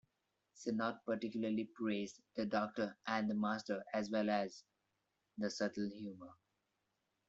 [0.55, 4.63] Sinnott particularly praised the Doctor and the Master, as well as
[5.37, 6.33] the "subtle humor".